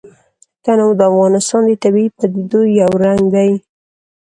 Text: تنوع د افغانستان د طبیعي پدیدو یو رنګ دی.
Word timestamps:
تنوع 0.63 0.93
د 0.97 1.01
افغانستان 1.11 1.61
د 1.67 1.71
طبیعي 1.83 2.09
پدیدو 2.17 2.61
یو 2.79 2.91
رنګ 3.05 3.21
دی. 3.35 3.51